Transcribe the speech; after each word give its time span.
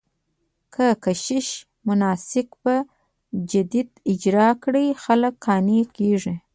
که 0.73 0.87
کشیش 1.03 1.47
مناسک 1.87 2.47
په 2.63 2.75
جديت 3.51 3.89
اجرا 4.11 4.49
کړي، 4.63 4.87
خلک 5.03 5.33
قانع 5.45 5.81
کېږي. 5.97 6.35